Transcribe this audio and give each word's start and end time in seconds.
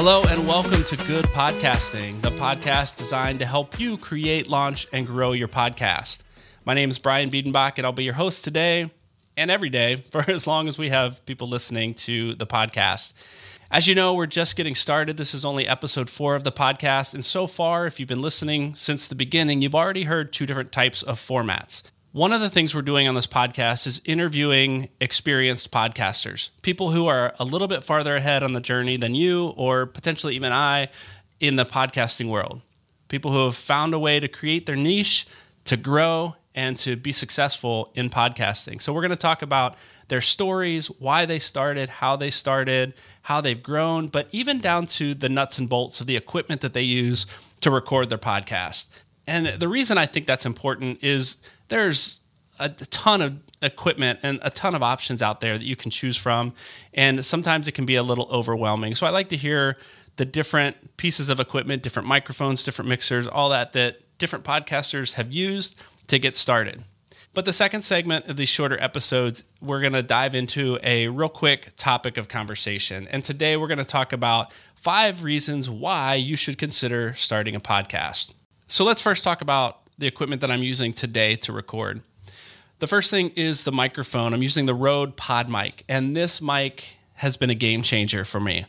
Hello, 0.00 0.22
and 0.28 0.46
welcome 0.46 0.84
to 0.84 0.96
Good 1.08 1.24
Podcasting, 1.24 2.22
the 2.22 2.30
podcast 2.30 2.98
designed 2.98 3.40
to 3.40 3.46
help 3.46 3.80
you 3.80 3.96
create, 3.96 4.48
launch, 4.48 4.86
and 4.92 5.04
grow 5.04 5.32
your 5.32 5.48
podcast. 5.48 6.22
My 6.64 6.72
name 6.72 6.88
is 6.88 7.00
Brian 7.00 7.30
Biedenbach, 7.30 7.78
and 7.78 7.84
I'll 7.84 7.90
be 7.90 8.04
your 8.04 8.14
host 8.14 8.44
today 8.44 8.92
and 9.36 9.50
every 9.50 9.70
day 9.70 9.96
for 10.12 10.30
as 10.30 10.46
long 10.46 10.68
as 10.68 10.78
we 10.78 10.90
have 10.90 11.26
people 11.26 11.48
listening 11.48 11.94
to 11.94 12.36
the 12.36 12.46
podcast. 12.46 13.12
As 13.72 13.88
you 13.88 13.96
know, 13.96 14.14
we're 14.14 14.26
just 14.26 14.54
getting 14.54 14.76
started. 14.76 15.16
This 15.16 15.34
is 15.34 15.44
only 15.44 15.66
episode 15.66 16.08
four 16.08 16.36
of 16.36 16.44
the 16.44 16.52
podcast. 16.52 17.12
And 17.12 17.24
so 17.24 17.48
far, 17.48 17.84
if 17.84 17.98
you've 17.98 18.08
been 18.08 18.22
listening 18.22 18.76
since 18.76 19.08
the 19.08 19.16
beginning, 19.16 19.62
you've 19.62 19.74
already 19.74 20.04
heard 20.04 20.32
two 20.32 20.46
different 20.46 20.70
types 20.70 21.02
of 21.02 21.18
formats. 21.18 21.82
One 22.18 22.32
of 22.32 22.40
the 22.40 22.50
things 22.50 22.74
we're 22.74 22.82
doing 22.82 23.06
on 23.06 23.14
this 23.14 23.28
podcast 23.28 23.86
is 23.86 24.02
interviewing 24.04 24.88
experienced 25.00 25.70
podcasters, 25.70 26.50
people 26.62 26.90
who 26.90 27.06
are 27.06 27.32
a 27.38 27.44
little 27.44 27.68
bit 27.68 27.84
farther 27.84 28.16
ahead 28.16 28.42
on 28.42 28.54
the 28.54 28.60
journey 28.60 28.96
than 28.96 29.14
you, 29.14 29.50
or 29.50 29.86
potentially 29.86 30.34
even 30.34 30.50
I, 30.50 30.88
in 31.38 31.54
the 31.54 31.64
podcasting 31.64 32.28
world. 32.28 32.60
People 33.06 33.30
who 33.30 33.44
have 33.44 33.54
found 33.54 33.94
a 33.94 34.00
way 34.00 34.18
to 34.18 34.26
create 34.26 34.66
their 34.66 34.74
niche, 34.74 35.28
to 35.66 35.76
grow, 35.76 36.34
and 36.56 36.76
to 36.78 36.96
be 36.96 37.12
successful 37.12 37.92
in 37.94 38.10
podcasting. 38.10 38.82
So, 38.82 38.92
we're 38.92 39.02
going 39.02 39.10
to 39.10 39.16
talk 39.16 39.40
about 39.40 39.76
their 40.08 40.20
stories, 40.20 40.88
why 40.98 41.24
they 41.24 41.38
started, 41.38 41.88
how 41.88 42.16
they 42.16 42.30
started, 42.30 42.94
how 43.22 43.40
they've 43.40 43.62
grown, 43.62 44.08
but 44.08 44.26
even 44.32 44.60
down 44.60 44.86
to 44.86 45.14
the 45.14 45.28
nuts 45.28 45.56
and 45.56 45.68
bolts 45.68 46.00
of 46.00 46.08
the 46.08 46.16
equipment 46.16 46.62
that 46.62 46.72
they 46.72 46.82
use 46.82 47.26
to 47.60 47.70
record 47.70 48.08
their 48.08 48.18
podcast. 48.18 48.88
And 49.28 49.60
the 49.60 49.68
reason 49.68 49.98
I 49.98 50.06
think 50.06 50.26
that's 50.26 50.46
important 50.46 51.04
is 51.04 51.36
there's 51.68 52.22
a 52.58 52.70
ton 52.70 53.20
of 53.20 53.38
equipment 53.62 54.20
and 54.22 54.40
a 54.42 54.50
ton 54.50 54.74
of 54.74 54.82
options 54.82 55.22
out 55.22 55.40
there 55.40 55.58
that 55.58 55.64
you 55.64 55.76
can 55.76 55.90
choose 55.90 56.16
from. 56.16 56.54
And 56.94 57.24
sometimes 57.24 57.68
it 57.68 57.72
can 57.72 57.84
be 57.84 57.94
a 57.94 58.02
little 58.02 58.26
overwhelming. 58.32 58.94
So 58.94 59.06
I 59.06 59.10
like 59.10 59.28
to 59.28 59.36
hear 59.36 59.76
the 60.16 60.24
different 60.24 60.96
pieces 60.96 61.28
of 61.28 61.38
equipment, 61.40 61.82
different 61.82 62.08
microphones, 62.08 62.64
different 62.64 62.88
mixers, 62.88 63.28
all 63.28 63.50
that 63.50 63.72
that 63.74 64.00
different 64.18 64.44
podcasters 64.44 65.12
have 65.14 65.30
used 65.30 65.78
to 66.08 66.18
get 66.18 66.34
started. 66.34 66.82
But 67.34 67.44
the 67.44 67.52
second 67.52 67.82
segment 67.82 68.26
of 68.26 68.36
these 68.36 68.48
shorter 68.48 68.82
episodes, 68.82 69.44
we're 69.60 69.80
going 69.80 69.92
to 69.92 70.02
dive 70.02 70.34
into 70.34 70.78
a 70.82 71.08
real 71.08 71.28
quick 71.28 71.72
topic 71.76 72.16
of 72.16 72.26
conversation. 72.28 73.06
And 73.08 73.22
today 73.22 73.56
we're 73.56 73.68
going 73.68 73.78
to 73.78 73.84
talk 73.84 74.12
about 74.12 74.52
five 74.74 75.22
reasons 75.22 75.68
why 75.68 76.14
you 76.14 76.34
should 76.34 76.56
consider 76.56 77.12
starting 77.14 77.54
a 77.54 77.60
podcast. 77.60 78.32
So 78.70 78.84
let's 78.84 79.00
first 79.00 79.24
talk 79.24 79.40
about 79.40 79.80
the 79.96 80.06
equipment 80.06 80.42
that 80.42 80.50
I'm 80.50 80.62
using 80.62 80.92
today 80.92 81.36
to 81.36 81.54
record. 81.54 82.02
The 82.80 82.86
first 82.86 83.10
thing 83.10 83.30
is 83.30 83.64
the 83.64 83.72
microphone. 83.72 84.34
I'm 84.34 84.42
using 84.42 84.66
the 84.66 84.74
Rode 84.74 85.16
Pod 85.16 85.48
mic, 85.48 85.84
and 85.88 86.14
this 86.14 86.42
mic 86.42 86.98
has 87.14 87.38
been 87.38 87.48
a 87.48 87.54
game 87.54 87.80
changer 87.80 88.26
for 88.26 88.40
me. 88.40 88.66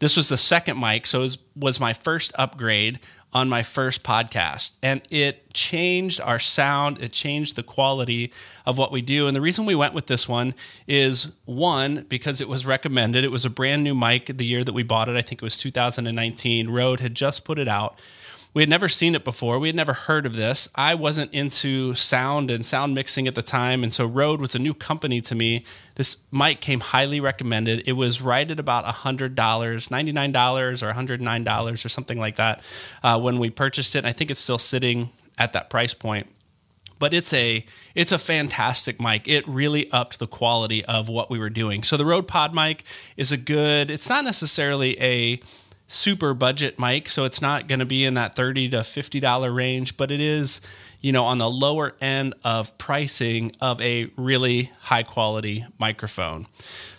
This 0.00 0.16
was 0.16 0.30
the 0.30 0.36
second 0.36 0.80
mic, 0.80 1.06
so 1.06 1.20
it 1.20 1.22
was, 1.22 1.38
was 1.54 1.78
my 1.78 1.92
first 1.92 2.32
upgrade 2.36 2.98
on 3.32 3.48
my 3.48 3.62
first 3.62 4.02
podcast. 4.02 4.78
And 4.82 5.00
it 5.10 5.54
changed 5.54 6.20
our 6.20 6.40
sound, 6.40 6.98
it 7.00 7.12
changed 7.12 7.54
the 7.54 7.62
quality 7.62 8.32
of 8.66 8.78
what 8.78 8.90
we 8.90 9.00
do. 9.00 9.28
And 9.28 9.36
the 9.36 9.40
reason 9.40 9.64
we 9.64 9.76
went 9.76 9.94
with 9.94 10.08
this 10.08 10.28
one 10.28 10.54
is 10.88 11.32
one, 11.44 12.04
because 12.08 12.40
it 12.40 12.48
was 12.48 12.66
recommended. 12.66 13.22
It 13.22 13.30
was 13.30 13.44
a 13.44 13.50
brand 13.50 13.84
new 13.84 13.94
mic 13.94 14.26
the 14.26 14.44
year 14.44 14.64
that 14.64 14.72
we 14.72 14.82
bought 14.82 15.08
it. 15.08 15.16
I 15.16 15.22
think 15.22 15.40
it 15.40 15.44
was 15.44 15.56
2019. 15.56 16.68
Rode 16.68 16.98
had 16.98 17.14
just 17.14 17.44
put 17.44 17.60
it 17.60 17.68
out. 17.68 18.00
We 18.56 18.62
had 18.62 18.70
never 18.70 18.88
seen 18.88 19.14
it 19.14 19.22
before. 19.22 19.58
We 19.58 19.68
had 19.68 19.76
never 19.76 19.92
heard 19.92 20.24
of 20.24 20.32
this. 20.32 20.66
I 20.74 20.94
wasn't 20.94 21.34
into 21.34 21.92
sound 21.92 22.50
and 22.50 22.64
sound 22.64 22.94
mixing 22.94 23.28
at 23.28 23.34
the 23.34 23.42
time. 23.42 23.82
And 23.82 23.92
so 23.92 24.06
Rode 24.06 24.40
was 24.40 24.54
a 24.54 24.58
new 24.58 24.72
company 24.72 25.20
to 25.20 25.34
me. 25.34 25.62
This 25.96 26.24
mic 26.32 26.62
came 26.62 26.80
highly 26.80 27.20
recommended. 27.20 27.86
It 27.86 27.92
was 27.92 28.22
right 28.22 28.50
at 28.50 28.58
about 28.58 28.86
$100, 28.86 29.34
$99 29.34 30.82
or 30.82 30.90
$109 30.94 31.84
or 31.84 31.88
something 31.90 32.18
like 32.18 32.36
that 32.36 32.62
uh, 33.02 33.20
when 33.20 33.38
we 33.38 33.50
purchased 33.50 33.94
it. 33.94 33.98
And 33.98 34.06
I 34.06 34.12
think 34.12 34.30
it's 34.30 34.40
still 34.40 34.56
sitting 34.56 35.10
at 35.36 35.52
that 35.52 35.68
price 35.68 35.92
point 35.92 36.26
but 36.98 37.12
it's 37.12 37.34
a 37.34 37.62
it's 37.94 38.10
a 38.10 38.18
fantastic 38.18 38.98
mic. 38.98 39.28
It 39.28 39.46
really 39.46 39.90
upped 39.90 40.18
the 40.18 40.26
quality 40.26 40.82
of 40.86 41.10
what 41.10 41.30
we 41.30 41.38
were 41.38 41.50
doing. 41.50 41.82
So 41.82 41.98
the 41.98 42.06
Rode 42.06 42.26
Pod 42.26 42.54
mic 42.54 42.84
is 43.18 43.32
a 43.32 43.36
good. 43.36 43.90
It's 43.90 44.08
not 44.08 44.24
necessarily 44.24 44.98
a 44.98 45.38
super 45.86 46.34
budget 46.34 46.78
mic, 46.78 47.08
so 47.08 47.24
it's 47.24 47.40
not 47.40 47.68
going 47.68 47.78
to 47.78 47.86
be 47.86 48.04
in 48.04 48.14
that 48.14 48.34
30 48.34 48.70
to 48.70 48.84
50 48.84 49.20
dollar 49.20 49.52
range, 49.52 49.96
but 49.96 50.10
it 50.10 50.20
is, 50.20 50.60
you 51.00 51.12
know, 51.12 51.24
on 51.24 51.38
the 51.38 51.48
lower 51.50 51.94
end 52.00 52.34
of 52.44 52.76
pricing 52.78 53.52
of 53.60 53.80
a 53.80 54.10
really 54.16 54.72
high 54.80 55.02
quality 55.02 55.64
microphone. 55.78 56.46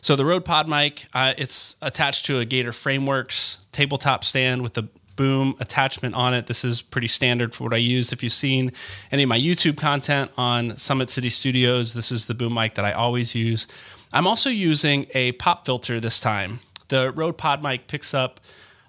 So 0.02 0.16
the 0.16 0.26
Rode 0.26 0.46
Pod 0.46 0.68
mic, 0.70 1.08
uh, 1.14 1.34
it's 1.38 1.76
attached 1.81 2.26
to 2.28 2.40
a 2.40 2.46
Gator 2.46 2.72
Frameworks 2.72 3.68
tabletop 3.72 4.24
stand 4.24 4.62
with 4.62 4.74
the 4.74 4.88
boom 5.18 5.56
attachment 5.59 6.16
on 6.16 6.34
it. 6.34 6.47
This 6.47 6.64
is 6.64 6.81
pretty 6.81 7.08
standard 7.08 7.53
for 7.53 7.66
what 7.66 7.74
I 7.74 7.78
use. 7.78 8.14
If 8.14 8.24
you've 8.24 8.31
seen 8.31 8.72
any 9.12 9.24
of 9.24 9.30
my 9.30 9.40
YouTube 9.40 9.76
content 9.76 10.31
on 10.38 10.78
Summit 10.78 11.09
City 11.09 11.30
Studios, 11.30 11.94
this 11.94 12.12
is 12.12 12.28
the 12.28 12.34
boom 12.34 12.53
mic 12.53 12.76
that 12.76 12.86
I 12.86 12.94
always 12.94 13.36
use. 13.36 13.68
I'm 14.14 14.28
also 14.28 14.50
using 14.50 15.08
a 15.14 15.34
pop 15.34 15.66
filter 15.66 16.00
this 16.00 16.22
time. 16.22 16.62
The 16.88 17.12
Rode 17.12 17.38
Pod 17.38 17.62
mic 17.62 17.88
picks 17.88 18.14
up 18.14 18.40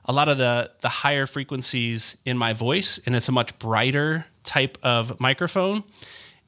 a 0.09 0.13
lot 0.13 0.29
of 0.29 0.39
the 0.39 0.71
the 0.81 0.89
higher 0.89 1.27
frequencies 1.27 2.17
in 2.25 2.37
my 2.37 2.55
voice, 2.55 2.99
and 3.05 3.15
it's 3.15 3.29
a 3.29 3.33
much 3.33 3.59
brighter 3.59 4.27
type 4.43 4.79
of 4.83 5.21
microphone. 5.21 5.85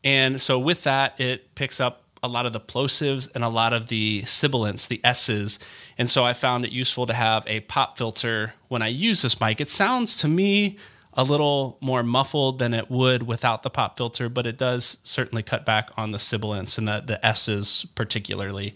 And 0.02 0.40
so 0.40 0.58
with 0.58 0.84
that, 0.84 1.20
it 1.20 1.54
picks 1.54 1.78
up 1.78 2.02
a 2.22 2.28
lot 2.28 2.46
of 2.46 2.52
the 2.52 2.60
plosives 2.60 3.30
and 3.34 3.44
a 3.44 3.48
lot 3.48 3.72
of 3.72 3.88
the 3.88 4.22
sibilants, 4.24 4.86
the 4.86 5.00
S's. 5.04 5.58
And 5.98 6.08
so 6.08 6.24
I 6.24 6.32
found 6.32 6.64
it 6.64 6.72
useful 6.72 7.06
to 7.06 7.14
have 7.14 7.44
a 7.46 7.60
pop 7.60 7.96
filter 7.96 8.54
when 8.68 8.82
I 8.82 8.88
use 8.88 9.22
this 9.22 9.40
mic. 9.40 9.60
It 9.60 9.68
sounds 9.68 10.16
to 10.18 10.28
me 10.28 10.76
a 11.14 11.24
little 11.24 11.76
more 11.80 12.02
muffled 12.02 12.58
than 12.58 12.72
it 12.72 12.90
would 12.90 13.24
without 13.24 13.62
the 13.62 13.70
pop 13.70 13.96
filter, 13.96 14.28
but 14.28 14.46
it 14.46 14.56
does 14.56 14.98
certainly 15.02 15.42
cut 15.42 15.66
back 15.66 15.90
on 15.96 16.12
the 16.12 16.18
sibilants 16.18 16.78
and 16.78 16.88
the, 16.88 17.02
the 17.04 17.26
S's, 17.26 17.86
particularly 17.94 18.74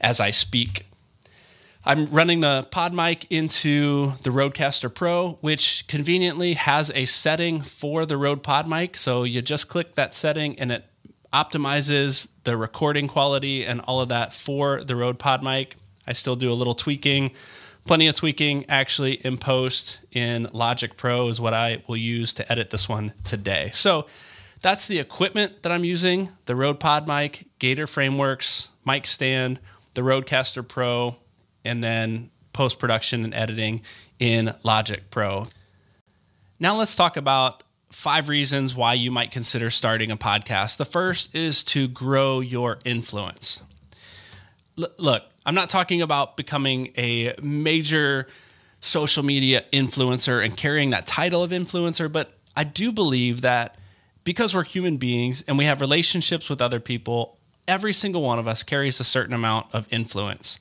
as 0.00 0.20
I 0.20 0.30
speak. 0.30 0.86
I'm 1.84 2.06
running 2.06 2.40
the 2.40 2.66
pod 2.70 2.94
mic 2.94 3.26
into 3.28 4.12
the 4.22 4.30
Rodecaster 4.30 4.92
Pro, 4.94 5.32
which 5.40 5.84
conveniently 5.88 6.54
has 6.54 6.92
a 6.94 7.06
setting 7.06 7.60
for 7.60 8.06
the 8.06 8.16
Rode 8.16 8.44
pod 8.44 8.68
mic. 8.68 8.96
So 8.96 9.24
you 9.24 9.42
just 9.42 9.68
click 9.68 9.96
that 9.96 10.14
setting 10.14 10.56
and 10.60 10.70
it 10.70 10.84
optimizes 11.32 12.28
the 12.44 12.56
recording 12.56 13.08
quality 13.08 13.64
and 13.64 13.80
all 13.80 14.00
of 14.00 14.08
that 14.10 14.32
for 14.32 14.84
the 14.84 14.94
Rode 14.94 15.18
pod 15.18 15.42
mic. 15.42 15.74
I 16.06 16.12
still 16.12 16.36
do 16.36 16.52
a 16.52 16.54
little 16.54 16.74
tweaking, 16.74 17.32
plenty 17.84 18.06
of 18.06 18.14
tweaking 18.14 18.64
actually 18.68 19.14
in 19.14 19.36
post 19.36 20.04
in 20.12 20.48
Logic 20.52 20.96
Pro 20.96 21.26
is 21.26 21.40
what 21.40 21.52
I 21.52 21.82
will 21.88 21.96
use 21.96 22.32
to 22.34 22.52
edit 22.52 22.70
this 22.70 22.88
one 22.88 23.12
today. 23.24 23.72
So 23.74 24.06
that's 24.60 24.86
the 24.86 25.00
equipment 25.00 25.64
that 25.64 25.72
I'm 25.72 25.84
using 25.84 26.28
the 26.46 26.54
Rode 26.54 26.78
pod 26.78 27.08
mic, 27.08 27.48
Gator 27.58 27.88
Frameworks, 27.88 28.70
mic 28.86 29.04
stand, 29.04 29.58
the 29.94 30.02
Rodecaster 30.02 30.66
Pro, 30.66 31.16
and 31.64 31.82
then 31.82 32.30
post 32.52 32.78
production 32.78 33.24
and 33.24 33.34
editing 33.34 33.82
in 34.18 34.54
Logic 34.62 35.02
Pro. 35.10 35.46
Now 36.60 36.76
let's 36.76 36.94
talk 36.94 37.16
about 37.16 37.62
five 37.90 38.28
reasons 38.28 38.74
why 38.74 38.94
you 38.94 39.10
might 39.10 39.30
consider 39.30 39.70
starting 39.70 40.10
a 40.10 40.16
podcast. 40.16 40.76
The 40.76 40.84
first 40.84 41.34
is 41.34 41.62
to 41.64 41.88
grow 41.88 42.40
your 42.40 42.78
influence. 42.84 43.62
L- 44.78 44.92
look, 44.98 45.24
I'm 45.44 45.54
not 45.54 45.68
talking 45.68 46.02
about 46.02 46.36
becoming 46.36 46.92
a 46.96 47.34
major 47.42 48.26
social 48.80 49.24
media 49.24 49.64
influencer 49.72 50.44
and 50.44 50.56
carrying 50.56 50.90
that 50.90 51.06
title 51.06 51.42
of 51.42 51.50
influencer, 51.50 52.10
but 52.10 52.32
I 52.56 52.64
do 52.64 52.92
believe 52.92 53.40
that 53.42 53.76
because 54.24 54.54
we're 54.54 54.64
human 54.64 54.96
beings 54.96 55.42
and 55.46 55.58
we 55.58 55.64
have 55.64 55.80
relationships 55.80 56.48
with 56.48 56.60
other 56.60 56.80
people, 56.80 57.38
every 57.66 57.92
single 57.92 58.22
one 58.22 58.38
of 58.38 58.46
us 58.48 58.62
carries 58.62 59.00
a 59.00 59.04
certain 59.04 59.34
amount 59.34 59.66
of 59.72 59.86
influence. 59.92 60.58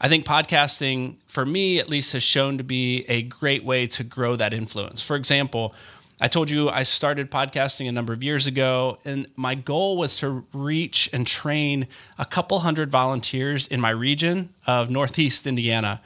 I 0.00 0.08
think 0.08 0.24
podcasting, 0.24 1.16
for 1.26 1.44
me 1.44 1.78
at 1.78 1.88
least, 1.88 2.12
has 2.12 2.22
shown 2.22 2.58
to 2.58 2.64
be 2.64 3.04
a 3.08 3.22
great 3.22 3.64
way 3.64 3.86
to 3.88 4.04
grow 4.04 4.36
that 4.36 4.54
influence. 4.54 5.02
For 5.02 5.16
example, 5.16 5.74
I 6.20 6.28
told 6.28 6.50
you 6.50 6.68
I 6.68 6.82
started 6.84 7.30
podcasting 7.30 7.88
a 7.88 7.92
number 7.92 8.12
of 8.12 8.22
years 8.22 8.46
ago, 8.46 8.98
and 9.04 9.26
my 9.36 9.54
goal 9.54 9.96
was 9.96 10.18
to 10.18 10.44
reach 10.52 11.08
and 11.12 11.26
train 11.26 11.88
a 12.18 12.24
couple 12.24 12.60
hundred 12.60 12.90
volunteers 12.90 13.66
in 13.66 13.80
my 13.80 13.90
region 13.90 14.54
of 14.66 14.90
Northeast 14.90 15.46
Indiana. 15.46 16.00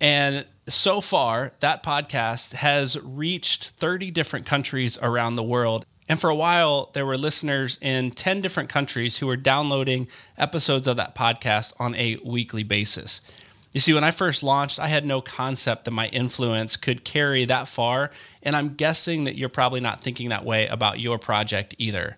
And 0.00 0.46
so 0.66 1.00
far, 1.00 1.52
that 1.60 1.82
podcast 1.82 2.54
has 2.54 2.98
reached 3.00 3.70
30 3.70 4.10
different 4.10 4.46
countries 4.46 4.98
around 5.02 5.36
the 5.36 5.42
world. 5.42 5.84
And 6.10 6.20
for 6.20 6.28
a 6.28 6.34
while, 6.34 6.90
there 6.92 7.06
were 7.06 7.16
listeners 7.16 7.78
in 7.80 8.10
10 8.10 8.40
different 8.40 8.68
countries 8.68 9.18
who 9.18 9.28
were 9.28 9.36
downloading 9.36 10.08
episodes 10.36 10.88
of 10.88 10.96
that 10.96 11.14
podcast 11.14 11.72
on 11.78 11.94
a 11.94 12.18
weekly 12.24 12.64
basis. 12.64 13.22
You 13.70 13.78
see, 13.78 13.94
when 13.94 14.02
I 14.02 14.10
first 14.10 14.42
launched, 14.42 14.80
I 14.80 14.88
had 14.88 15.06
no 15.06 15.20
concept 15.20 15.84
that 15.84 15.92
my 15.92 16.08
influence 16.08 16.76
could 16.76 17.04
carry 17.04 17.44
that 17.44 17.68
far. 17.68 18.10
And 18.42 18.56
I'm 18.56 18.74
guessing 18.74 19.22
that 19.22 19.36
you're 19.36 19.48
probably 19.48 19.78
not 19.78 20.00
thinking 20.00 20.30
that 20.30 20.44
way 20.44 20.66
about 20.66 20.98
your 20.98 21.16
project 21.16 21.76
either. 21.78 22.16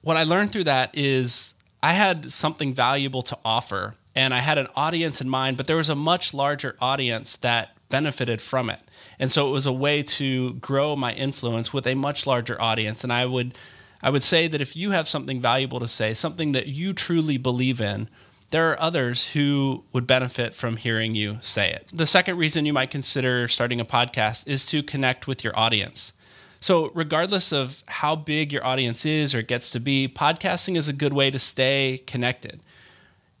What 0.00 0.16
I 0.16 0.24
learned 0.24 0.50
through 0.50 0.64
that 0.64 0.90
is 0.92 1.54
I 1.80 1.92
had 1.92 2.32
something 2.32 2.74
valuable 2.74 3.22
to 3.22 3.38
offer 3.44 3.94
and 4.16 4.34
I 4.34 4.40
had 4.40 4.58
an 4.58 4.66
audience 4.74 5.20
in 5.20 5.28
mind, 5.28 5.56
but 5.56 5.68
there 5.68 5.76
was 5.76 5.88
a 5.88 5.94
much 5.94 6.34
larger 6.34 6.74
audience 6.80 7.36
that 7.36 7.76
benefited 7.92 8.40
from 8.40 8.70
it. 8.70 8.80
And 9.18 9.30
so 9.30 9.46
it 9.46 9.52
was 9.52 9.66
a 9.66 9.72
way 9.72 10.02
to 10.02 10.54
grow 10.54 10.96
my 10.96 11.12
influence 11.12 11.74
with 11.74 11.86
a 11.86 11.94
much 11.94 12.26
larger 12.26 12.60
audience. 12.60 13.04
And 13.04 13.12
I 13.12 13.26
would 13.26 13.54
I 14.02 14.10
would 14.10 14.24
say 14.24 14.48
that 14.48 14.60
if 14.60 14.74
you 14.74 14.90
have 14.90 15.06
something 15.06 15.40
valuable 15.40 15.78
to 15.78 15.86
say, 15.86 16.12
something 16.12 16.52
that 16.52 16.66
you 16.66 16.92
truly 16.92 17.36
believe 17.36 17.80
in, 17.80 18.08
there 18.50 18.68
are 18.70 18.80
others 18.80 19.28
who 19.28 19.84
would 19.92 20.06
benefit 20.06 20.54
from 20.54 20.76
hearing 20.76 21.14
you 21.14 21.38
say 21.40 21.70
it. 21.70 21.86
The 21.92 22.06
second 22.06 22.36
reason 22.36 22.66
you 22.66 22.72
might 22.72 22.90
consider 22.90 23.46
starting 23.46 23.80
a 23.80 23.84
podcast 23.84 24.48
is 24.48 24.66
to 24.66 24.82
connect 24.82 25.28
with 25.28 25.44
your 25.44 25.56
audience. 25.56 26.14
So, 26.58 26.90
regardless 26.94 27.52
of 27.52 27.84
how 27.86 28.16
big 28.16 28.52
your 28.52 28.64
audience 28.64 29.04
is 29.04 29.34
or 29.34 29.42
gets 29.42 29.70
to 29.70 29.80
be, 29.80 30.08
podcasting 30.08 30.76
is 30.76 30.88
a 30.88 30.92
good 30.92 31.12
way 31.12 31.30
to 31.30 31.38
stay 31.38 32.02
connected. 32.06 32.62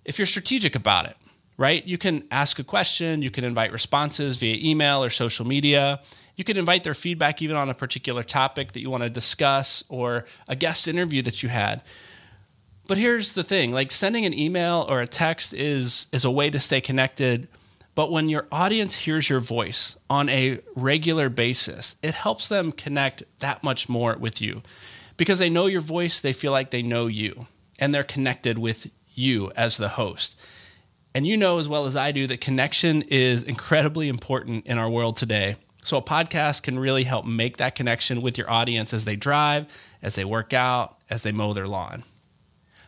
If 0.04 0.18
you're 0.18 0.26
strategic 0.26 0.74
about 0.74 1.06
it, 1.06 1.16
right? 1.56 1.84
You 1.86 1.98
can 1.98 2.24
ask 2.30 2.58
a 2.58 2.64
question, 2.64 3.22
you 3.22 3.30
can 3.30 3.44
invite 3.44 3.72
responses 3.72 4.36
via 4.38 4.56
email 4.58 5.02
or 5.02 5.10
social 5.10 5.46
media. 5.46 6.00
You 6.36 6.44
can 6.44 6.56
invite 6.56 6.82
their 6.84 6.94
feedback 6.94 7.42
even 7.42 7.56
on 7.56 7.68
a 7.68 7.74
particular 7.74 8.22
topic 8.22 8.72
that 8.72 8.80
you 8.80 8.90
want 8.90 9.02
to 9.02 9.10
discuss 9.10 9.84
or 9.88 10.24
a 10.48 10.56
guest 10.56 10.88
interview 10.88 11.22
that 11.22 11.42
you 11.42 11.48
had. 11.48 11.82
But 12.86 12.98
here's 12.98 13.34
the 13.34 13.44
thing, 13.44 13.72
like 13.72 13.92
sending 13.92 14.26
an 14.26 14.34
email 14.34 14.86
or 14.88 15.00
a 15.00 15.06
text 15.06 15.54
is 15.54 16.08
is 16.12 16.24
a 16.24 16.30
way 16.30 16.50
to 16.50 16.58
stay 16.58 16.80
connected, 16.80 17.48
but 17.94 18.10
when 18.10 18.28
your 18.28 18.46
audience 18.50 18.96
hears 18.96 19.28
your 19.28 19.40
voice 19.40 19.96
on 20.08 20.28
a 20.28 20.60
regular 20.74 21.28
basis, 21.28 21.96
it 22.02 22.14
helps 22.14 22.48
them 22.48 22.72
connect 22.72 23.22
that 23.40 23.62
much 23.62 23.88
more 23.88 24.16
with 24.18 24.40
you. 24.40 24.62
Because 25.16 25.38
they 25.38 25.50
know 25.50 25.66
your 25.66 25.80
voice, 25.80 26.20
they 26.20 26.32
feel 26.32 26.52
like 26.52 26.70
they 26.70 26.82
know 26.82 27.06
you 27.06 27.46
and 27.78 27.94
they're 27.94 28.02
connected 28.02 28.58
with 28.58 28.90
you 29.14 29.52
as 29.56 29.76
the 29.76 29.90
host. 29.90 30.38
And 31.14 31.26
you 31.26 31.36
know 31.36 31.58
as 31.58 31.68
well 31.68 31.84
as 31.84 31.94
I 31.94 32.12
do 32.12 32.26
that 32.26 32.40
connection 32.40 33.02
is 33.02 33.42
incredibly 33.42 34.08
important 34.08 34.66
in 34.66 34.78
our 34.78 34.88
world 34.88 35.16
today. 35.16 35.56
So 35.82 35.96
a 35.96 36.02
podcast 36.02 36.62
can 36.62 36.78
really 36.78 37.04
help 37.04 37.26
make 37.26 37.56
that 37.56 37.74
connection 37.74 38.22
with 38.22 38.38
your 38.38 38.48
audience 38.50 38.94
as 38.94 39.04
they 39.04 39.16
drive, 39.16 39.66
as 40.00 40.14
they 40.14 40.24
work 40.24 40.52
out, 40.52 40.96
as 41.10 41.22
they 41.22 41.32
mow 41.32 41.52
their 41.52 41.66
lawn. 41.66 42.04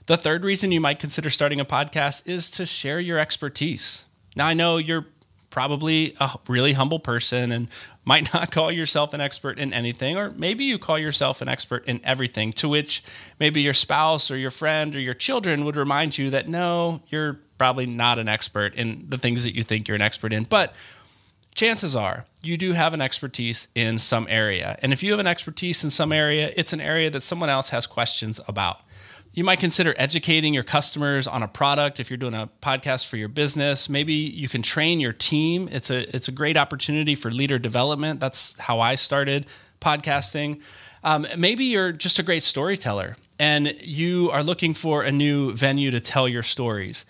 The 0.06 0.16
third 0.16 0.44
reason 0.44 0.70
you 0.70 0.80
might 0.80 1.00
consider 1.00 1.28
starting 1.28 1.60
a 1.60 1.64
podcast 1.64 2.26
is 2.26 2.50
to 2.52 2.64
share 2.64 3.00
your 3.00 3.18
expertise. 3.18 4.04
Now, 4.36 4.46
I 4.46 4.54
know 4.54 4.76
you're 4.76 5.06
probably 5.50 6.14
a 6.18 6.30
really 6.48 6.72
humble 6.72 6.98
person 6.98 7.52
and 7.52 7.68
might 8.04 8.32
not 8.34 8.50
call 8.50 8.70
yourself 8.70 9.14
an 9.14 9.20
expert 9.20 9.58
in 9.58 9.72
anything, 9.72 10.16
or 10.16 10.30
maybe 10.32 10.64
you 10.64 10.78
call 10.78 10.98
yourself 10.98 11.40
an 11.40 11.48
expert 11.48 11.86
in 11.86 12.00
everything, 12.04 12.52
to 12.52 12.68
which 12.68 13.02
maybe 13.40 13.62
your 13.62 13.72
spouse 13.72 14.30
or 14.30 14.36
your 14.36 14.50
friend 14.50 14.94
or 14.94 15.00
your 15.00 15.14
children 15.14 15.64
would 15.64 15.76
remind 15.76 16.18
you 16.18 16.30
that 16.30 16.48
no, 16.48 17.02
you're 17.08 17.40
probably 17.64 17.86
not 17.86 18.18
an 18.18 18.28
expert 18.28 18.74
in 18.74 19.06
the 19.08 19.16
things 19.16 19.42
that 19.42 19.54
you 19.54 19.62
think 19.62 19.88
you're 19.88 19.94
an 19.94 20.02
expert 20.02 20.34
in. 20.34 20.44
But 20.44 20.74
chances 21.54 21.96
are 21.96 22.26
you 22.42 22.58
do 22.58 22.72
have 22.72 22.92
an 22.92 23.00
expertise 23.00 23.68
in 23.74 23.98
some 23.98 24.26
area. 24.28 24.76
And 24.82 24.92
if 24.92 25.02
you 25.02 25.12
have 25.12 25.18
an 25.18 25.26
expertise 25.26 25.82
in 25.82 25.88
some 25.88 26.12
area, 26.12 26.52
it's 26.58 26.74
an 26.74 26.80
area 26.82 27.08
that 27.08 27.20
someone 27.20 27.48
else 27.48 27.70
has 27.70 27.86
questions 27.86 28.38
about. 28.46 28.82
You 29.32 29.44
might 29.44 29.60
consider 29.60 29.94
educating 29.96 30.52
your 30.52 30.62
customers 30.62 31.26
on 31.26 31.42
a 31.42 31.48
product 31.48 32.00
if 32.00 32.10
you're 32.10 32.18
doing 32.18 32.34
a 32.34 32.50
podcast 32.60 33.08
for 33.08 33.16
your 33.16 33.30
business. 33.30 33.88
Maybe 33.88 34.12
you 34.12 34.46
can 34.46 34.60
train 34.60 35.00
your 35.00 35.14
team. 35.14 35.66
It's 35.72 35.88
a 35.88 36.14
it's 36.14 36.28
a 36.28 36.32
great 36.32 36.58
opportunity 36.58 37.14
for 37.14 37.30
leader 37.30 37.58
development. 37.58 38.20
That's 38.20 38.58
how 38.58 38.80
I 38.80 38.94
started 38.94 39.46
podcasting. 39.80 40.60
Um, 41.02 41.26
maybe 41.38 41.64
you're 41.64 41.92
just 41.92 42.18
a 42.18 42.22
great 42.22 42.42
storyteller 42.42 43.16
and 43.38 43.74
you 43.80 44.30
are 44.32 44.42
looking 44.42 44.74
for 44.74 45.02
a 45.02 45.10
new 45.10 45.54
venue 45.54 45.90
to 45.90 46.00
tell 46.00 46.28
your 46.28 46.42
stories. 46.42 47.06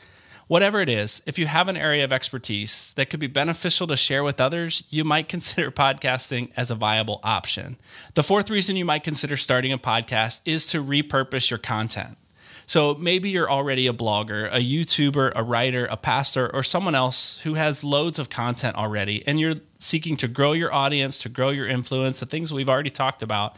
Whatever 0.47 0.81
it 0.81 0.89
is, 0.89 1.23
if 1.25 1.39
you 1.39 1.47
have 1.47 1.69
an 1.69 1.77
area 1.77 2.05
of 2.05 2.13
expertise 2.13 2.93
that 2.95 3.09
could 3.09 3.21
be 3.21 3.27
beneficial 3.27 3.87
to 3.87 3.97
share 3.97 4.23
with 4.23 4.41
others, 4.41 4.85
you 4.91 5.05
might 5.05 5.29
consider 5.35 5.71
podcasting 5.71 6.51
as 6.57 6.71
a 6.71 6.75
viable 6.75 7.21
option. 7.23 7.77
The 8.15 8.23
fourth 8.23 8.51
reason 8.51 8.77
you 8.77 8.85
might 8.85 9.05
consider 9.05 9.37
starting 9.37 9.73
a 9.73 9.79
podcast 9.79 10.43
is 10.45 10.67
to 10.69 10.83
repurpose 10.83 11.51
your 11.51 11.59
content. 11.59 12.19
So 12.67 12.95
maybe 12.95 13.29
you're 13.29 13.51
already 13.51 13.87
a 13.87 13.93
blogger, 13.93 14.49
a 14.51 14.59
YouTuber, 14.59 15.33
a 15.35 15.43
writer, 15.43 15.87
a 15.87 15.97
pastor, 15.97 16.53
or 16.55 16.63
someone 16.63 16.95
else 16.95 17.39
who 17.41 17.55
has 17.55 17.85
loads 17.85 18.19
of 18.19 18.31
content 18.31 18.77
already, 18.77 19.27
and 19.27 19.39
you're 19.39 19.57
seeking 19.79 20.17
to 20.17 20.29
grow 20.29 20.53
your 20.53 20.73
audience, 20.73 21.19
to 21.21 21.29
grow 21.29 21.51
your 21.51 21.69
influence, 21.69 22.21
the 22.21 22.27
things 22.27 22.53
we've 22.53 22.71
already 22.71 22.91
talked 22.91 23.23
about. 23.23 23.57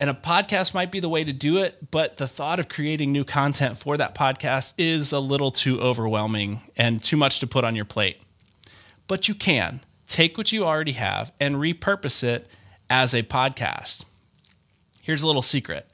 And 0.00 0.08
a 0.08 0.14
podcast 0.14 0.74
might 0.74 0.90
be 0.90 0.98
the 0.98 1.10
way 1.10 1.24
to 1.24 1.32
do 1.32 1.58
it, 1.58 1.90
but 1.90 2.16
the 2.16 2.26
thought 2.26 2.58
of 2.58 2.70
creating 2.70 3.12
new 3.12 3.22
content 3.22 3.76
for 3.76 3.98
that 3.98 4.14
podcast 4.14 4.72
is 4.78 5.12
a 5.12 5.20
little 5.20 5.50
too 5.50 5.78
overwhelming 5.78 6.62
and 6.74 7.02
too 7.02 7.18
much 7.18 7.38
to 7.40 7.46
put 7.46 7.64
on 7.64 7.76
your 7.76 7.84
plate. 7.84 8.16
But 9.06 9.28
you 9.28 9.34
can 9.34 9.82
take 10.06 10.38
what 10.38 10.52
you 10.52 10.64
already 10.64 10.92
have 10.92 11.32
and 11.38 11.56
repurpose 11.56 12.24
it 12.24 12.48
as 12.88 13.12
a 13.12 13.22
podcast. 13.22 14.06
Here's 15.02 15.22
a 15.22 15.26
little 15.26 15.42
secret 15.42 15.86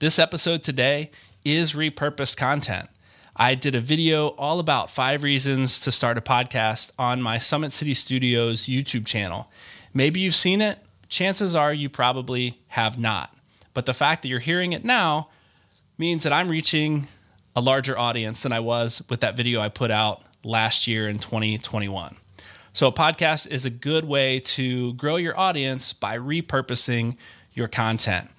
this 0.00 0.18
episode 0.18 0.64
today 0.64 1.12
is 1.44 1.72
repurposed 1.72 2.36
content. 2.36 2.88
I 3.36 3.54
did 3.54 3.76
a 3.76 3.80
video 3.80 4.28
all 4.30 4.58
about 4.58 4.90
five 4.90 5.22
reasons 5.22 5.78
to 5.82 5.92
start 5.92 6.18
a 6.18 6.20
podcast 6.20 6.90
on 6.98 7.22
my 7.22 7.38
Summit 7.38 7.70
City 7.70 7.94
Studios 7.94 8.66
YouTube 8.66 9.06
channel. 9.06 9.50
Maybe 9.94 10.18
you've 10.18 10.34
seen 10.34 10.60
it, 10.60 10.80
chances 11.08 11.54
are 11.54 11.72
you 11.72 11.88
probably 11.88 12.58
have 12.68 12.98
not. 12.98 13.32
But 13.74 13.86
the 13.86 13.94
fact 13.94 14.22
that 14.22 14.28
you're 14.28 14.38
hearing 14.38 14.72
it 14.72 14.84
now 14.84 15.28
means 15.98 16.22
that 16.24 16.32
I'm 16.32 16.48
reaching 16.48 17.06
a 17.54 17.60
larger 17.60 17.98
audience 17.98 18.42
than 18.42 18.52
I 18.52 18.60
was 18.60 19.02
with 19.08 19.20
that 19.20 19.36
video 19.36 19.60
I 19.60 19.68
put 19.68 19.90
out 19.90 20.22
last 20.44 20.86
year 20.86 21.08
in 21.08 21.18
2021. 21.18 22.16
So, 22.74 22.86
a 22.86 22.92
podcast 22.92 23.50
is 23.50 23.66
a 23.66 23.70
good 23.70 24.06
way 24.06 24.40
to 24.40 24.94
grow 24.94 25.16
your 25.16 25.38
audience 25.38 25.92
by 25.92 26.16
repurposing 26.16 27.16
your 27.52 27.68
content. 27.68 28.30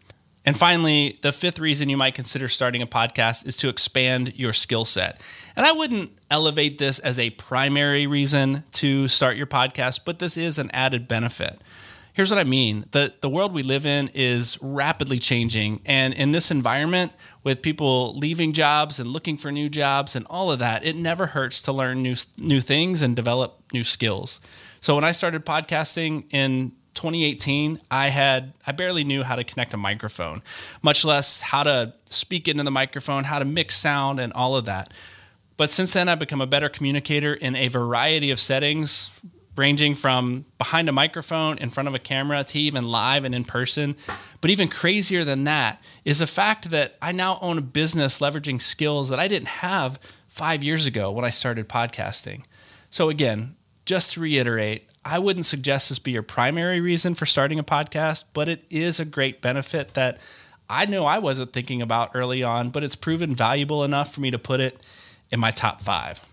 And 0.45 0.57
finally, 0.57 1.19
the 1.21 1.31
fifth 1.31 1.59
reason 1.59 1.87
you 1.87 1.95
might 1.95 2.15
consider 2.15 2.49
starting 2.49 2.81
a 2.81 2.87
podcast 2.87 3.47
is 3.47 3.55
to 3.57 3.69
expand 3.69 4.33
your 4.35 4.51
skill 4.51 4.83
set. 4.83 5.21
And 5.55 5.65
I 5.65 5.71
wouldn't 5.71 6.11
elevate 6.29 6.79
this 6.79 6.99
as 6.99 7.17
a 7.17 7.29
primary 7.31 8.07
reason 8.07 8.63
to 8.73 9.07
start 9.07 9.37
your 9.37 9.47
podcast, 9.47 10.01
but 10.03 10.19
this 10.19 10.35
is 10.35 10.59
an 10.59 10.69
added 10.71 11.07
benefit. 11.07 11.61
Here's 12.13 12.29
what 12.29 12.39
I 12.39 12.43
mean. 12.43 12.85
The 12.91 13.13
the 13.21 13.29
world 13.29 13.53
we 13.53 13.63
live 13.63 13.87
in 13.87 14.09
is 14.13 14.59
rapidly 14.61 15.17
changing 15.17 15.81
and 15.83 16.13
in 16.13 16.31
this 16.31 16.51
environment 16.51 17.11
with 17.43 17.63
people 17.63 18.15
leaving 18.15 18.53
jobs 18.53 18.99
and 18.99 19.09
looking 19.09 19.35
for 19.35 19.51
new 19.51 19.67
jobs 19.67 20.15
and 20.15 20.25
all 20.29 20.51
of 20.51 20.59
that, 20.59 20.85
it 20.85 20.95
never 20.95 21.27
hurts 21.27 21.61
to 21.63 21.73
learn 21.73 22.03
new 22.03 22.15
new 22.37 22.61
things 22.61 23.01
and 23.01 23.15
develop 23.15 23.59
new 23.73 23.83
skills. 23.83 24.39
So 24.79 24.93
when 24.93 25.03
I 25.03 25.11
started 25.11 25.43
podcasting 25.43 26.25
in 26.31 26.73
2018, 26.93 27.79
I 27.89 28.09
had 28.09 28.53
I 28.67 28.73
barely 28.73 29.03
knew 29.03 29.23
how 29.23 29.35
to 29.35 29.43
connect 29.43 29.73
a 29.73 29.77
microphone, 29.77 30.43
much 30.83 31.03
less 31.03 31.41
how 31.41 31.63
to 31.63 31.93
speak 32.05 32.47
into 32.47 32.61
the 32.61 32.71
microphone, 32.71 33.23
how 33.23 33.39
to 33.39 33.45
mix 33.45 33.75
sound 33.75 34.19
and 34.19 34.31
all 34.33 34.55
of 34.55 34.65
that. 34.65 34.93
But 35.57 35.71
since 35.71 35.93
then 35.93 36.09
I've 36.09 36.19
become 36.19 36.41
a 36.41 36.47
better 36.47 36.69
communicator 36.69 37.33
in 37.33 37.55
a 37.55 37.69
variety 37.69 38.29
of 38.29 38.39
settings 38.39 39.09
ranging 39.55 39.93
from 39.95 40.45
behind 40.57 40.89
a 40.89 40.91
microphone, 40.91 41.57
in 41.57 41.69
front 41.69 41.87
of 41.87 41.95
a 41.95 41.99
camera, 41.99 42.43
to 42.43 42.59
even 42.59 42.83
live 42.83 43.25
and 43.25 43.35
in 43.35 43.43
person. 43.43 43.95
But 44.41 44.49
even 44.49 44.67
crazier 44.67 45.23
than 45.23 45.43
that 45.43 45.81
is 46.05 46.19
the 46.19 46.27
fact 46.27 46.71
that 46.71 46.95
I 47.01 47.11
now 47.11 47.37
own 47.41 47.57
a 47.57 47.61
business 47.61 48.19
leveraging 48.19 48.61
skills 48.61 49.09
that 49.09 49.19
I 49.19 49.27
didn't 49.27 49.47
have 49.49 49.99
five 50.27 50.63
years 50.63 50.85
ago 50.85 51.11
when 51.11 51.25
I 51.25 51.29
started 51.29 51.69
podcasting. 51.69 52.45
So, 52.89 53.09
again, 53.09 53.55
just 53.85 54.13
to 54.13 54.21
reiterate, 54.21 54.89
I 55.05 55.19
wouldn't 55.19 55.45
suggest 55.45 55.89
this 55.89 55.99
be 55.99 56.11
your 56.11 56.23
primary 56.23 56.79
reason 56.81 57.13
for 57.13 57.25
starting 57.25 57.59
a 57.59 57.63
podcast, 57.63 58.25
but 58.33 58.49
it 58.49 58.63
is 58.71 58.99
a 58.99 59.05
great 59.05 59.41
benefit 59.41 59.93
that 59.93 60.17
I 60.69 60.85
know 60.85 61.05
I 61.05 61.19
wasn't 61.19 61.53
thinking 61.53 61.81
about 61.81 62.11
early 62.15 62.41
on, 62.41 62.69
but 62.69 62.83
it's 62.83 62.95
proven 62.95 63.35
valuable 63.35 63.83
enough 63.83 64.13
for 64.13 64.21
me 64.21 64.31
to 64.31 64.39
put 64.39 64.59
it 64.59 64.81
in 65.29 65.39
my 65.39 65.51
top 65.51 65.81
five. 65.81 66.25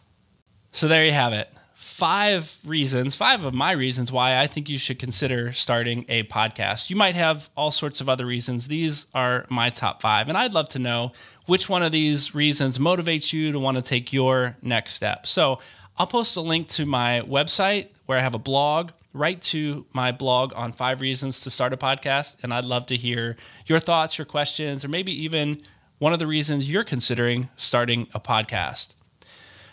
So, 0.72 0.88
there 0.88 1.04
you 1.04 1.12
have 1.12 1.32
it 1.32 1.52
five 2.00 2.58
reasons, 2.64 3.14
five 3.14 3.44
of 3.44 3.52
my 3.52 3.72
reasons 3.72 4.10
why 4.10 4.40
I 4.40 4.46
think 4.46 4.70
you 4.70 4.78
should 4.78 4.98
consider 4.98 5.52
starting 5.52 6.06
a 6.08 6.22
podcast. 6.22 6.88
You 6.88 6.96
might 6.96 7.14
have 7.14 7.50
all 7.58 7.70
sorts 7.70 8.00
of 8.00 8.08
other 8.08 8.24
reasons. 8.24 8.68
These 8.68 9.06
are 9.14 9.44
my 9.50 9.68
top 9.68 10.00
five. 10.00 10.30
And 10.30 10.38
I'd 10.38 10.54
love 10.54 10.70
to 10.70 10.78
know 10.78 11.12
which 11.44 11.68
one 11.68 11.82
of 11.82 11.92
these 11.92 12.34
reasons 12.34 12.78
motivates 12.78 13.34
you 13.34 13.52
to 13.52 13.58
want 13.58 13.76
to 13.76 13.82
take 13.82 14.14
your 14.14 14.56
next 14.62 14.94
step. 14.94 15.26
So 15.26 15.58
I'll 15.98 16.06
post 16.06 16.38
a 16.38 16.40
link 16.40 16.68
to 16.68 16.86
my 16.86 17.20
website 17.20 17.88
where 18.06 18.16
I 18.16 18.22
have 18.22 18.34
a 18.34 18.38
blog, 18.38 18.92
right 19.12 19.38
to 19.42 19.84
my 19.92 20.10
blog 20.10 20.54
on 20.56 20.72
five 20.72 21.02
reasons 21.02 21.42
to 21.42 21.50
start 21.50 21.74
a 21.74 21.76
podcast. 21.76 22.42
And 22.42 22.54
I'd 22.54 22.64
love 22.64 22.86
to 22.86 22.96
hear 22.96 23.36
your 23.66 23.78
thoughts, 23.78 24.16
your 24.16 24.24
questions, 24.24 24.86
or 24.86 24.88
maybe 24.88 25.12
even 25.24 25.60
one 25.98 26.14
of 26.14 26.18
the 26.18 26.26
reasons 26.26 26.66
you're 26.66 26.82
considering 26.82 27.50
starting 27.58 28.08
a 28.14 28.20
podcast. 28.20 28.94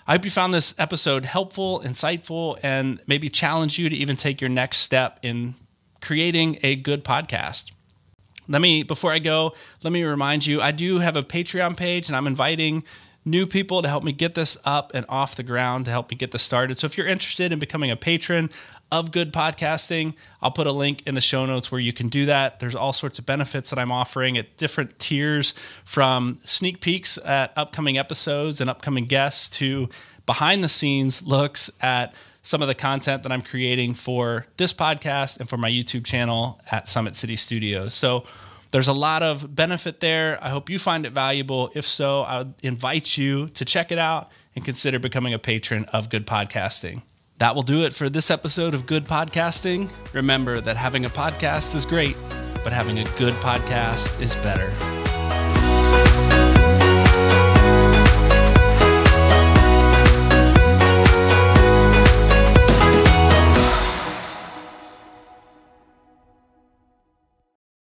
I 0.07 0.13
hope 0.13 0.23
you 0.23 0.31
found 0.31 0.53
this 0.53 0.73
episode 0.79 1.25
helpful, 1.25 1.81
insightful, 1.81 2.57
and 2.63 3.01
maybe 3.07 3.27
challenge 3.27 3.77
you 3.77 3.89
to 3.89 3.95
even 3.95 4.15
take 4.15 4.39
your 4.39 4.49
next 4.49 4.77
step 4.77 5.19
in 5.21 5.55
creating 6.01 6.59
a 6.63 6.77
good 6.77 7.03
podcast. 7.03 7.73
Let 8.47 8.61
me, 8.61 8.83
before 8.83 9.11
I 9.11 9.19
go, 9.19 9.53
let 9.83 9.91
me 9.91 10.03
remind 10.03 10.45
you 10.45 10.61
I 10.61 10.71
do 10.71 10.99
have 10.99 11.17
a 11.17 11.23
Patreon 11.23 11.75
page 11.75 12.07
and 12.07 12.15
I'm 12.15 12.25
inviting 12.25 12.85
new 13.27 13.46
people 13.46 13.81
to 13.81 13.88
help 13.88 14.03
me 14.03 14.12
get 14.12 14.34
this 14.34 14.57
up 14.65 14.91
and 14.93 15.05
off 15.10 15.36
the 15.36 15.43
ground, 15.43 15.86
to 15.86 15.91
help 15.91 16.10
me 16.10 16.17
get 16.17 16.31
this 16.31 16.41
started. 16.41 16.77
So 16.77 16.86
if 16.86 16.98
you're 16.98 17.07
interested 17.07 17.51
in 17.51 17.60
becoming 17.60 17.91
a 17.91 17.96
patron 17.96 18.50
of 18.91 19.12
Good 19.12 19.34
Podcasting, 19.34 20.15
I'll 20.41 20.51
put 20.51 20.65
a 20.65 20.72
link 20.72 21.05
in 21.05 21.13
the 21.13 21.22
show 21.22 21.46
notes 21.46 21.72
where 21.72 21.81
you 21.81 21.91
can 21.91 22.07
do 22.07 22.25
that. 22.27 22.60
There's 22.60 22.75
all 22.75 22.93
sorts 22.93 23.19
of 23.19 23.25
benefits 23.25 23.69
that 23.69 23.77
I'm 23.77 23.91
offering 23.91 24.38
at 24.38 24.57
different 24.57 24.98
tiers 24.98 25.53
from 25.84 26.39
sneak 26.46 26.79
peeks 26.79 27.17
at 27.25 27.51
upcoming 27.57 27.98
episodes 27.98 28.62
and 28.62 28.69
upcoming 28.69 29.05
guests 29.05 29.50
to 29.57 29.89
behind 30.25 30.63
the 30.63 30.69
scenes 30.69 31.24
looks 31.24 31.69
at 31.81 32.13
some 32.41 32.62
of 32.62 32.69
the 32.69 32.75
content 32.75 33.24
that 33.24 33.31
I'm 33.31 33.41
creating 33.41 33.93
for 33.93 34.46
this 34.55 34.72
podcast 34.72 35.39
and 35.41 35.50
for 35.50 35.57
my 35.57 35.69
YouTube 35.69 36.05
channel 36.05 36.62
at 36.72 36.88
Summit 36.88 37.15
City 37.15 37.36
Studios. 37.36 37.93
So 37.93 38.24
there's 38.71 38.88
a 38.88 38.93
lot 38.93 39.24
of 39.24 39.55
benefit 39.55 40.00
there. 40.00 40.38
I 40.43 40.50
hope 40.50 40.69
you 40.69 40.79
find 40.79 41.05
it 41.05 41.12
valuable. 41.13 41.71
If 41.74 41.86
so, 41.86 42.21
I 42.21 42.39
would 42.39 42.53
invite 42.63 43.17
you 43.17 43.47
to 43.50 43.65
check 43.65 43.91
it 43.91 43.97
out 43.97 44.31
and 44.55 44.65
consider 44.65 45.00
becoming 45.00 45.33
a 45.33 45.39
patron 45.39 45.86
of 45.86 46.09
Good 46.09 46.27
Podcasting. 46.27 47.03
That 47.38 47.55
will 47.55 47.63
do 47.63 47.86
it 47.86 47.93
for 47.93 48.09
this 48.09 48.31
episode 48.31 48.74
of 48.74 48.86
Good 48.86 49.05
Podcasting. 49.05 49.89
Remember 50.13 50.59
that 50.59 50.75
having 50.75 51.05
a 51.05 51.09
podcast 51.09 51.75
is 51.75 51.86
great, 51.86 52.17
but 52.63 52.74
having 52.74 53.00
a 53.00 53.03
good 53.17 53.33
podcast 53.36 54.19
is 54.19 54.36
better. 54.38 54.96